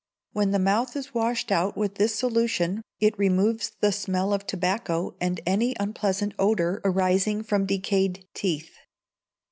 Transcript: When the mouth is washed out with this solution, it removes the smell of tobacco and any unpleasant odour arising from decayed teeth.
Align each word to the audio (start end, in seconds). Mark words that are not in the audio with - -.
When 0.31 0.49
the 0.49 0.57
mouth 0.57 0.95
is 0.95 1.13
washed 1.13 1.51
out 1.51 1.77
with 1.77 1.93
this 1.93 2.15
solution, 2.15 2.81
it 2.99 3.15
removes 3.19 3.73
the 3.81 3.91
smell 3.91 4.33
of 4.33 4.47
tobacco 4.47 5.13
and 5.21 5.39
any 5.45 5.75
unpleasant 5.79 6.33
odour 6.39 6.81
arising 6.83 7.43
from 7.43 7.67
decayed 7.67 8.25
teeth. 8.33 8.71